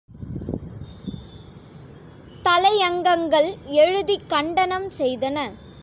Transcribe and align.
தலையங்கங்கள் 2.43 3.49
எழுதிக் 3.65 4.29
கண்டனம் 4.29 4.87
செய்தன. 4.97 5.37